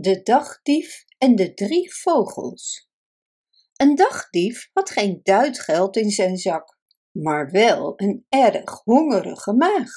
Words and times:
De 0.00 0.22
dagdief 0.22 1.04
en 1.18 1.36
de 1.36 1.54
drie 1.54 1.94
vogels. 1.94 2.90
Een 3.76 3.94
dagdief 3.94 4.70
had 4.72 4.90
geen 4.90 5.20
duitgeld 5.22 5.96
in 5.96 6.10
zijn 6.10 6.36
zak, 6.36 6.78
maar 7.10 7.50
wel 7.50 7.92
een 7.96 8.26
erg 8.28 8.80
hongerige 8.84 9.52
maag. 9.52 9.90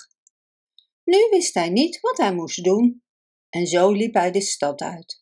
Nu 1.04 1.18
wist 1.30 1.54
hij 1.54 1.70
niet 1.70 2.00
wat 2.00 2.18
hij 2.18 2.34
moest 2.34 2.64
doen 2.64 3.04
en 3.50 3.68
zo 3.68 3.92
liep 3.92 4.14
hij 4.14 4.32
de 4.32 4.42
stad 4.42 4.82
uit. 4.82 5.22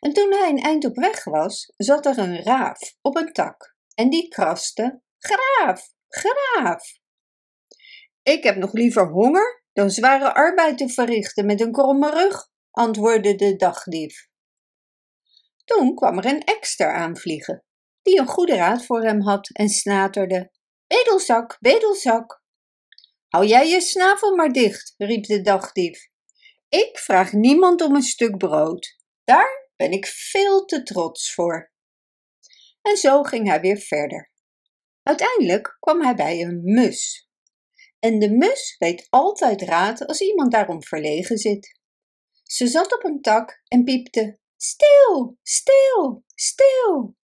En 0.00 0.12
toen 0.12 0.32
hij 0.32 0.48
een 0.48 0.62
eind 0.62 0.84
op 0.84 0.96
weg 0.96 1.24
was, 1.24 1.72
zat 1.76 2.06
er 2.06 2.18
een 2.18 2.42
raaf 2.42 2.96
op 3.00 3.16
een 3.16 3.32
tak 3.32 3.76
en 3.94 4.10
die 4.10 4.28
kraste: 4.28 5.02
Graaf, 5.18 5.92
graaf! 6.08 6.98
Ik 8.22 8.42
heb 8.42 8.56
nog 8.56 8.72
liever 8.72 9.08
honger 9.08 9.64
dan 9.72 9.90
zware 9.90 10.34
arbeid 10.34 10.78
te 10.78 10.88
verrichten 10.88 11.46
met 11.46 11.60
een 11.60 11.72
kromme 11.72 12.10
rug, 12.10 12.52
antwoordde 12.74 13.34
de 13.34 13.56
dagdief. 13.56 14.28
Toen 15.64 15.94
kwam 15.94 16.18
er 16.18 16.24
een 16.24 16.44
ekster 16.44 16.92
aanvliegen, 16.92 17.64
die 18.02 18.18
een 18.18 18.26
goede 18.26 18.56
raad 18.56 18.84
voor 18.84 19.02
hem 19.02 19.20
had 19.20 19.50
en 19.52 19.68
snaterde. 19.68 20.50
Bedelzak, 20.86 21.56
bedelzak. 21.60 22.42
Hou 23.28 23.46
jij 23.46 23.68
je 23.68 23.80
snavel 23.80 24.36
maar 24.36 24.52
dicht, 24.52 24.94
riep 24.96 25.24
de 25.24 25.40
dagdief. 25.40 26.08
Ik 26.68 26.98
vraag 26.98 27.32
niemand 27.32 27.82
om 27.82 27.94
een 27.94 28.02
stuk 28.02 28.36
brood. 28.36 28.96
Daar 29.24 29.70
ben 29.76 29.90
ik 29.90 30.06
veel 30.06 30.64
te 30.64 30.82
trots 30.82 31.34
voor. 31.34 31.72
En 32.82 32.96
zo 32.96 33.22
ging 33.22 33.48
hij 33.48 33.60
weer 33.60 33.78
verder. 33.78 34.32
Uiteindelijk 35.02 35.76
kwam 35.80 36.02
hij 36.02 36.14
bij 36.14 36.40
een 36.40 36.60
mus. 36.62 37.28
En 37.98 38.18
de 38.18 38.30
mus 38.30 38.76
weet 38.78 39.06
altijd 39.10 39.62
raad 39.62 40.06
als 40.06 40.20
iemand 40.20 40.52
daarom 40.52 40.82
verlegen 40.82 41.38
zit. 41.38 41.82
Ze 42.54 42.66
zat 42.66 42.94
op 42.94 43.04
een 43.04 43.20
tak 43.20 43.62
en 43.68 43.84
piepte: 43.84 44.38
Stil, 44.56 45.38
stil, 45.42 46.24
stil. 46.34 47.16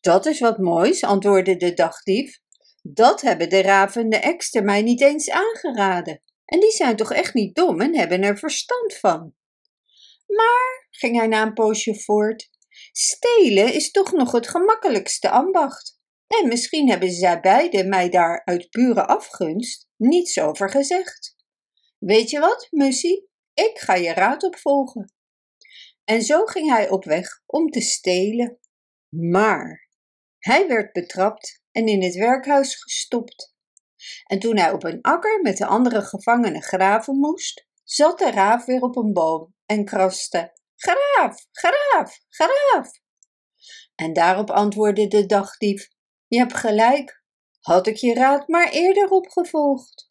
Dat 0.00 0.26
is 0.26 0.40
wat 0.40 0.58
moois, 0.58 1.04
antwoordde 1.04 1.56
de 1.56 1.74
dagdief. 1.74 2.38
Dat 2.82 3.20
hebben 3.20 3.48
de 3.48 3.62
raven 3.62 4.02
en 4.02 4.10
de 4.10 4.16
ekster 4.16 4.64
mij 4.64 4.82
niet 4.82 5.00
eens 5.00 5.30
aangeraden. 5.30 6.22
En 6.44 6.60
die 6.60 6.70
zijn 6.70 6.96
toch 6.96 7.12
echt 7.12 7.34
niet 7.34 7.54
dom 7.54 7.80
en 7.80 7.96
hebben 7.96 8.22
er 8.22 8.38
verstand 8.38 8.94
van. 8.94 9.34
Maar, 10.26 10.86
ging 10.90 11.16
hij 11.16 11.26
na 11.26 11.42
een 11.42 11.54
poosje 11.54 12.00
voort, 12.00 12.50
stelen 12.92 13.72
is 13.72 13.90
toch 13.90 14.12
nog 14.12 14.32
het 14.32 14.48
gemakkelijkste 14.48 15.30
ambacht. 15.30 16.00
En 16.26 16.48
misschien 16.48 16.88
hebben 16.90 17.10
zij 17.10 17.40
beiden 17.40 17.88
mij 17.88 18.08
daar 18.08 18.44
uit 18.44 18.70
pure 18.70 19.06
afgunst 19.06 19.88
niets 19.96 20.38
over 20.38 20.70
gezegd. 20.70 21.36
Weet 21.98 22.30
je 22.30 22.40
wat, 22.40 22.66
Mussie? 22.70 23.25
Ik 23.56 23.78
ga 23.78 23.94
je 23.94 24.12
raad 24.12 24.42
opvolgen. 24.42 25.12
En 26.04 26.22
zo 26.22 26.44
ging 26.44 26.70
hij 26.70 26.90
op 26.90 27.04
weg 27.04 27.42
om 27.46 27.70
te 27.70 27.80
stelen. 27.80 28.58
Maar 29.08 29.88
hij 30.38 30.68
werd 30.68 30.92
betrapt 30.92 31.62
en 31.70 31.86
in 31.86 32.02
het 32.02 32.14
werkhuis 32.14 32.82
gestopt. 32.82 33.54
En 34.24 34.38
toen 34.38 34.56
hij 34.56 34.72
op 34.72 34.84
een 34.84 35.02
akker 35.02 35.40
met 35.42 35.56
de 35.56 35.66
andere 35.66 36.02
gevangenen 36.02 36.62
graven 36.62 37.18
moest, 37.18 37.66
zat 37.84 38.18
de 38.18 38.30
raaf 38.30 38.64
weer 38.64 38.80
op 38.80 38.96
een 38.96 39.12
boom 39.12 39.54
en 39.66 39.84
kraste: 39.84 40.52
Graaf, 40.76 41.46
graaf, 41.52 42.20
graaf. 42.28 42.90
En 43.94 44.12
daarop 44.12 44.50
antwoordde 44.50 45.08
de 45.08 45.26
dagdief: 45.26 45.88
Je 46.26 46.38
hebt 46.38 46.54
gelijk, 46.54 47.24
had 47.60 47.86
ik 47.86 47.96
je 47.96 48.14
raad 48.14 48.48
maar 48.48 48.70
eerder 48.70 49.08
opgevolgd. 49.08 50.10